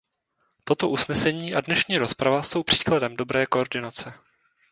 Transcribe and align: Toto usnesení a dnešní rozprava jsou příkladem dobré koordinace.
Toto 0.63 0.89
usnesení 0.89 1.55
a 1.55 1.61
dnešní 1.61 1.97
rozprava 1.97 2.41
jsou 2.41 2.63
příkladem 2.63 3.15
dobré 3.17 3.45
koordinace. 3.45 4.13